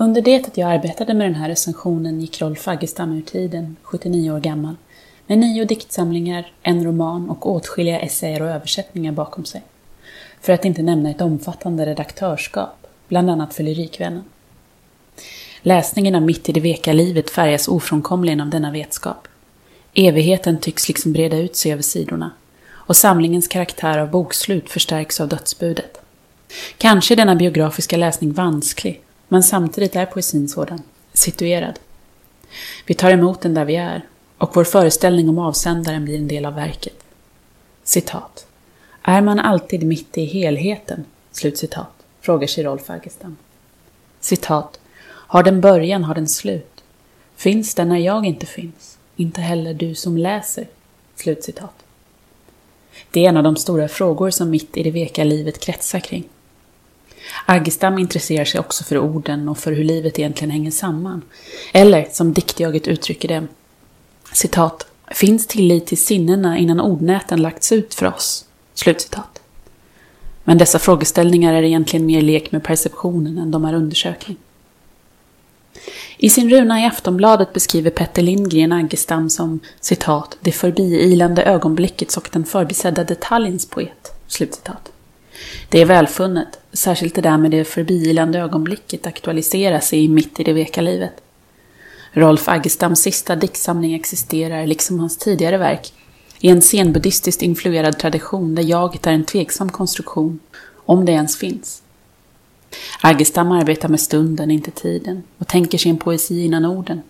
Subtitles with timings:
[0.00, 4.30] Under det att jag arbetade med den här recensionen gick Rolf Aggestam ur tiden, 79
[4.30, 4.74] år gammal,
[5.26, 9.62] med nio diktsamlingar, en roman och åtskilliga essäer och översättningar bakom sig.
[10.40, 14.24] För att inte nämna ett omfattande redaktörskap, bland annat för Lyrikvännen.
[15.62, 19.28] Läsningen av Mitt i det veka livet färgas ofrånkomligen av denna vetskap.
[19.94, 22.30] Evigheten tycks liksom breda ut sig över sidorna
[22.70, 26.00] och samlingens karaktär av bokslut förstärks av dödsbudet.
[26.76, 30.82] Kanske är denna biografiska läsning vansklig, men samtidigt är poesin sådan,
[31.12, 31.78] situerad.
[32.86, 34.02] Vi tar emot den där vi är,
[34.38, 37.04] och vår föreställning om avsändaren blir en del av verket.
[37.84, 38.46] Citat.
[39.02, 41.04] Är man alltid mitt i helheten?
[41.32, 43.36] Slutcitat, frågar sig Rolf Aggestam.
[44.20, 44.80] Citat.
[45.04, 46.84] Har den början, har den slut?
[47.36, 48.98] Finns den när jag inte finns?
[49.16, 50.66] Inte heller du som läser?
[51.16, 51.74] Slutcitat.
[53.10, 56.28] Det är en av de stora frågor som mitt i det veka livet kretsar kring.
[57.46, 61.22] Aggestam intresserar sig också för orden och för hur livet egentligen hänger samman.
[61.72, 63.46] Eller, som diktjaget uttrycker det,
[64.32, 68.44] citat, finns tillit till sinnena innan ordnäten lagts ut för oss.
[68.74, 69.40] Slutcitat.
[70.44, 74.36] Men dessa frågeställningar är egentligen mer lek med perceptionen än de är undersökning.
[76.16, 82.28] I sin runa i Aftonbladet beskriver Petter Lindgren Aggestam som citat, det förbiilande ögonblickets och
[82.32, 84.14] den förbisedda detaljens poet.
[84.26, 84.92] Slutcitat.
[85.68, 90.52] Det är välfunnet, särskilt det där med det förbiilande ögonblicket aktualiseras i Mitt i det
[90.52, 91.12] veka livet.
[92.12, 95.92] Rolf Aggestams sista diktsamling existerar, liksom hans tidigare verk,
[96.40, 100.38] i en senbuddhistiskt influerad tradition där jaget är en tveksam konstruktion,
[100.86, 101.82] om det ens finns.
[103.00, 107.02] Aggestam arbetar med stunden, inte tiden, och tänker sin poesi innan orden,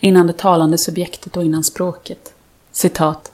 [0.00, 2.32] innan det talande subjektet och innan språket.
[2.72, 3.32] Citat.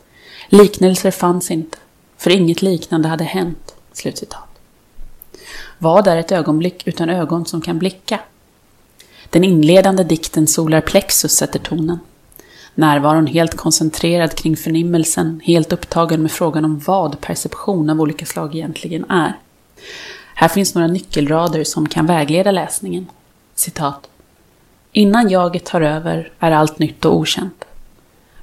[0.48, 1.79] Liknelser fanns inte,
[2.17, 3.64] för inget liknande hade hänt.
[3.95, 4.48] Slutcitat.
[5.78, 8.20] Vad är ett ögonblick utan ögon som kan blicka?
[9.31, 11.98] Den inledande dikten Solar Plexus sätter tonen.
[12.74, 18.55] Närvaron helt koncentrerad kring förnimmelsen, helt upptagen med frågan om vad perception av olika slag
[18.55, 19.39] egentligen är.
[20.35, 23.07] Här finns några nyckelrader som kan vägleda läsningen.
[23.55, 24.08] Citat.
[24.92, 27.64] Innan jaget tar över är allt nytt och okänt.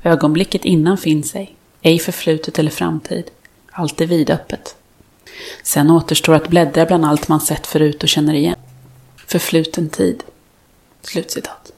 [0.03, 3.31] Ögonblicket innan finns ej, ej förflutet eller framtid.
[3.71, 4.75] Allt är vidöppet.
[5.63, 8.59] Sen återstår att bläddra bland allt man sett förut och känner igen.
[9.27, 10.23] Förfluten tid.
[11.01, 11.71] Slutcitat.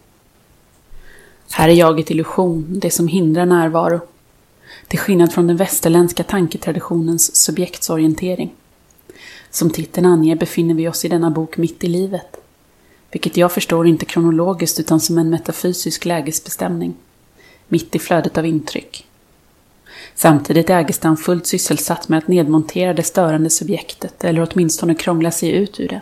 [1.51, 3.99] Här är jaget illusion, det som hindrar närvaro.
[4.87, 8.53] Till skillnad från den västerländska tanketraditionens subjektsorientering.
[9.49, 12.37] Som titeln anger befinner vi oss i denna bok mitt i livet.
[13.11, 16.93] Vilket jag förstår inte kronologiskt utan som en metafysisk lägesbestämning.
[17.67, 19.07] Mitt i flödet av intryck.
[20.15, 25.49] Samtidigt är Agestan fullt sysselsatt med att nedmontera det störande subjektet, eller åtminstone krångla sig
[25.49, 26.01] ut ur det.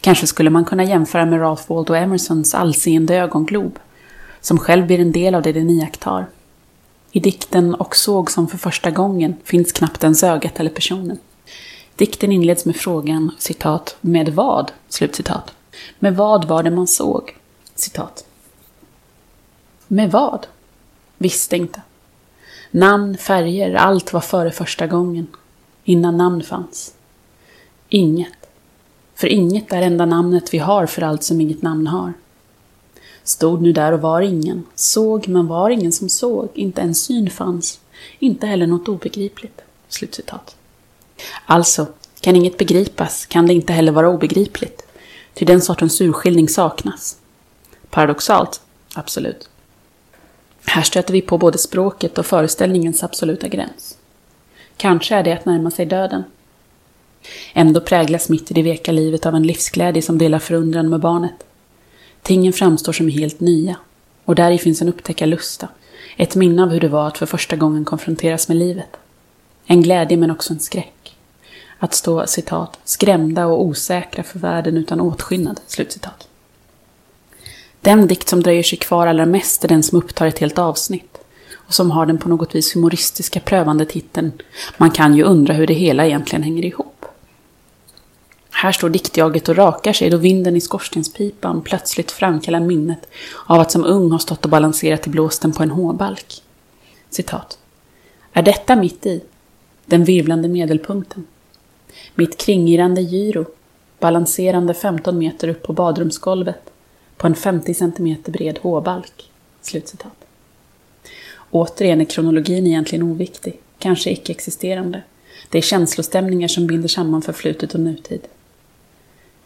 [0.00, 3.78] Kanske skulle man kunna jämföra med Ralph Waldo Emersons allseende ögonglob,
[4.40, 6.26] som själv blir en del av det den iakttar.
[7.12, 11.18] I dikten Och såg som för första gången finns knappt ens ögat eller personen.
[11.96, 14.72] Dikten inleds med frågan, citat, med vad?
[14.88, 15.54] Slutcitat.
[15.98, 17.36] Med vad var det man såg?
[17.74, 18.24] Citat.
[19.88, 20.46] Med vad?
[21.18, 21.82] Visste inte.
[22.76, 25.26] Namn, färger, allt var före första gången.
[25.84, 26.94] Innan namn fanns.
[27.88, 28.46] Inget.
[29.14, 32.12] För inget är enda namnet vi har för allt som inget namn har.
[33.24, 34.64] Stod nu där och var ingen.
[34.74, 36.48] Såg, men var ingen som såg.
[36.54, 37.80] Inte en syn fanns.
[38.18, 39.60] Inte heller något obegripligt.
[39.88, 40.56] Slutcitat.
[41.46, 41.86] Alltså,
[42.20, 44.86] kan inget begripas kan det inte heller vara obegripligt.
[45.34, 47.16] Ty den sortens urskiljning saknas.
[47.90, 48.60] Paradoxalt?
[48.94, 49.48] Absolut.
[50.74, 53.98] Här stöter vi på både språket och föreställningens absoluta gräns.
[54.76, 56.24] Kanske är det att närma sig döden.
[57.52, 61.44] Ändå präglas mitt i det veka livet av en livsglädje som delar förundran med barnet.
[62.22, 63.76] Tingen framstår som helt nya,
[64.24, 65.68] och där finns en upptäckarlusta,
[66.16, 68.96] ett minne av hur det var att för första gången konfronteras med livet.
[69.66, 71.16] En glädje men också en skräck.
[71.78, 76.28] Att stå, citat, skrämda och osäkra för världen utan åtskillnad, slutcitat.
[77.84, 81.18] Den dikt som dröjer sig kvar allra mest är den som upptar ett helt avsnitt
[81.54, 84.32] och som har den på något vis humoristiska prövande titeln
[84.76, 87.04] Man kan ju undra hur det hela egentligen hänger ihop.
[88.50, 93.06] Här står diktjaget och rakar sig då vinden i skorstenspipan plötsligt framkallar minnet
[93.46, 96.42] av att som ung ha stått och balanserat i blåsten på en hårbalk.
[97.10, 97.58] Citat.
[98.32, 99.20] Är detta mitt i?
[99.86, 101.26] Den virvlande medelpunkten.
[102.14, 103.46] Mitt kringirrande gyro,
[103.98, 106.70] balanserande 15 meter upp på badrumsgolvet
[107.16, 109.30] på en 50 cm bred håbalk.
[109.60, 110.24] Slutcitat.
[111.50, 115.02] Återigen är kronologin egentligen oviktig, kanske icke-existerande.
[115.48, 118.20] Det är känslostämningar som binder samman förflutet och nutid.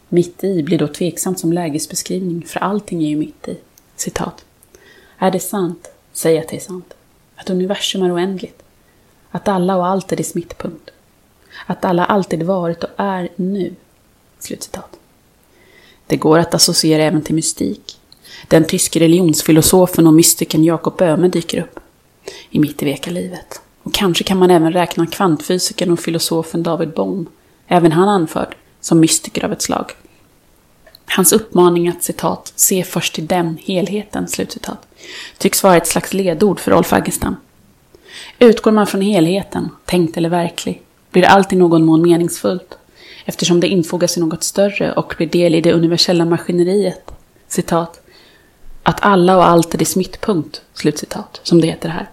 [0.08, 3.56] Mitt i blir då tveksamt som lägesbeskrivning, för allting är ju mitt i.
[3.96, 4.44] Citat.
[5.18, 6.94] Är det sant, säg att det är sant,
[7.36, 8.62] att universum är oändligt,
[9.30, 10.90] att alla och allt är dess mittpunkt,
[11.66, 13.74] att alla alltid varit och är nu.
[14.38, 14.98] Slutcitat.
[16.08, 17.98] Det går att associera även till mystik.
[18.48, 21.80] Den tyske religionsfilosofen och mystikern Jakob Böhme dyker upp
[22.50, 23.60] i Mitt i veka-livet.
[23.82, 27.26] Och kanske kan man även räkna kvantfysikern och filosofen David Bohm,
[27.66, 29.92] även han anförd, som mystiker av ett slag.
[31.06, 34.88] Hans uppmaning att citat, se först till den helheten, slutcitat,
[35.38, 37.36] tycks vara ett slags ledord för Rolf Aggestam.
[38.38, 42.77] Utgår man från helheten, tänkt eller verklig, blir allt i någon mån meningsfullt,
[43.28, 47.10] eftersom det infogas i något större och blir del i det universella maskineriet,
[47.48, 48.00] citat,
[48.82, 52.10] att alla och allt är dess mittpunkt, slutcitat, som det heter här.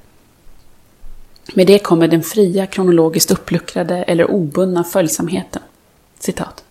[1.53, 5.61] Med det kommer den fria, kronologiskt uppluckrade eller obundna följsamheten.
[6.19, 6.63] Citat.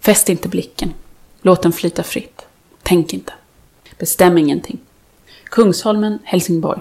[0.00, 0.94] Fäst inte blicken.
[1.42, 2.46] Låt den flyta fritt.
[2.82, 3.32] Tänk inte.
[3.98, 4.78] Bestäm ingenting.
[5.44, 6.80] Kungsholmen, Helsingborg.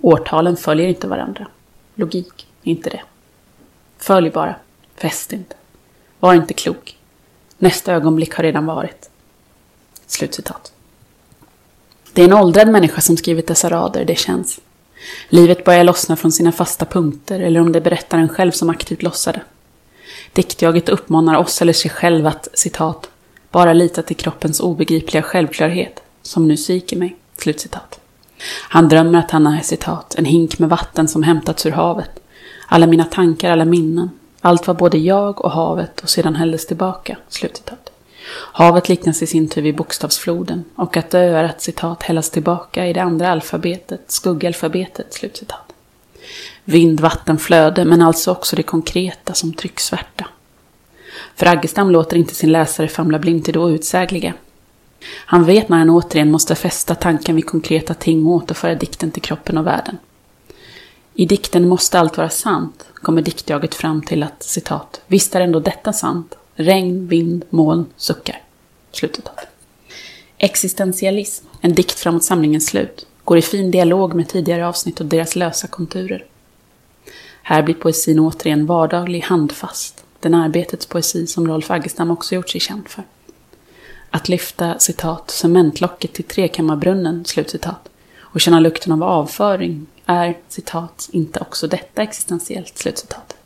[0.00, 1.46] Årtalen följer inte varandra.
[1.94, 3.02] Logik inte det.
[3.98, 4.54] Följ bara.
[4.96, 5.54] Fäst inte.
[6.22, 6.96] Var inte klok.
[7.58, 9.10] Nästa ögonblick har redan varit.
[10.06, 10.72] Slutcitat.
[12.12, 14.60] Det är en åldrad människa som skrivit dessa rader, det känns.
[15.28, 19.02] Livet börjar lossna från sina fasta punkter, eller om det är berättaren själv som aktivt
[19.02, 19.42] lossade.
[20.32, 23.10] Diktjaget uppmanar oss eller sig själv att, citat,
[23.50, 28.00] bara lita till kroppens obegripliga självklarhet, som nu sviker mig, slutcitat.
[28.68, 32.10] Han drömmer att han är, citat, en hink med vatten som hämtats ur havet.
[32.66, 34.10] Alla mina tankar, alla minnen.
[34.44, 37.90] Allt var både jag och havet och sedan hälldes tillbaka, slutcitat.
[38.52, 42.86] Havet liknas i sin tur vid bokstavsfloden och att dö är att citat hällas tillbaka
[42.86, 45.72] i det andra alfabetet, skuggalfabetet, slutcitat.
[46.64, 50.26] Vind, vatten, flöde, men alltså också det konkreta som trycksvärta.
[51.36, 54.34] För Aggestam låter inte sin läsare famla blint i det outsägliga.
[55.06, 59.22] Han vet när han återigen måste fästa tanken vid konkreta ting och återföra dikten till
[59.22, 59.98] kroppen och världen.
[61.14, 65.60] I dikten måste allt vara sant, kommer diktjaget fram till att citat, visst är ändå
[65.60, 68.42] detta sant, regn, vind, moln, suckar.
[68.92, 69.30] Slutet
[70.38, 75.36] Existentialism, en dikt framåt samlingens slut, går i fin dialog med tidigare avsnitt och deras
[75.36, 76.24] lösa konturer.
[77.42, 82.60] Här blir poesin återigen vardaglig, handfast, den arbetets poesi som Rolf Aggestam också gjort sig
[82.60, 83.04] känd för.
[84.10, 87.88] Att lyfta, citat, cementlocket till Trekammarbrunnen, slutcitat,
[88.18, 93.36] och känna lukten av avföring är, citat, inte också detta existentiellt, slutcitat.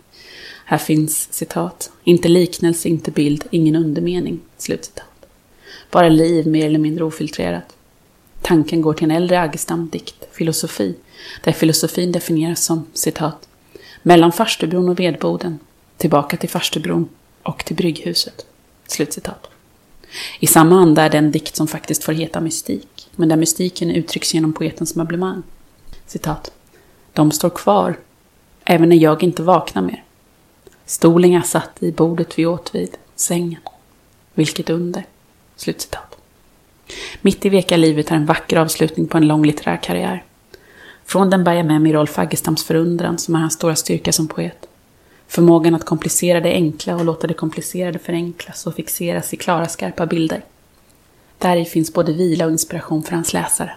[0.65, 5.05] Här finns, citat, inte liknelse, inte bild, ingen undermening, slutcitat.
[5.91, 7.77] Bara liv mer eller mindre ofiltrerat.
[8.43, 10.95] Tanken går till en äldre Aggestam-dikt, filosofi,
[11.45, 13.49] där filosofin definieras som, citat,
[14.03, 15.59] mellan farstubron och vedboden,
[15.97, 17.09] tillbaka till farstubron
[17.43, 18.47] och till brygghuset,
[18.87, 19.47] slutcitat.
[20.41, 24.35] I samma anda är den dikt som faktiskt får heta mystik, men där mystiken uttrycks
[24.35, 25.43] genom poetens möblemang.
[26.07, 26.53] Citat.
[27.17, 27.97] De står kvar,
[28.65, 30.05] även när jag inte vaknar mer.
[30.87, 33.61] Stolen jag satt i, bordet vi åt vid, sängen.
[34.35, 35.07] Vilket under.
[35.57, 36.17] Slutcitat.
[37.23, 40.25] Mitt i veka livet är en vacker avslutning på en lång litterär karriär.
[41.05, 44.29] Från den bär jag med mig Rolf Aggestams förundran som är hans stora styrka som
[44.29, 44.69] poet.
[45.29, 50.07] Förmågan att komplicera det enkla och låta det komplicerade förenklas och fixeras i klara skarpa
[50.07, 50.45] bilder.
[51.39, 53.77] Där finns både vila och inspiration för hans läsare.